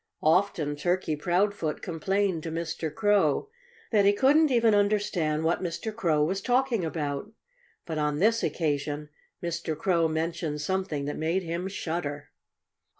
Often 0.23 0.77
Turkey 0.77 1.15
Proudfoot 1.15 1.83
complained 1.83 2.41
to 2.41 2.51
Mr. 2.51 2.91
Crow 2.91 3.49
that 3.91 4.03
he 4.03 4.13
couldn't 4.13 4.49
even 4.49 4.73
understand 4.73 5.43
what 5.43 5.61
Mr. 5.61 5.95
Crow 5.95 6.23
was 6.23 6.41
talking 6.41 6.83
about. 6.83 7.31
But 7.85 7.99
on 7.99 8.17
this 8.17 8.41
occasion 8.41 9.09
Mr. 9.43 9.77
Crow 9.77 10.07
mentioned 10.07 10.61
something 10.61 11.05
that 11.05 11.17
made 11.17 11.43
him 11.43 11.67
shudder. 11.67 12.31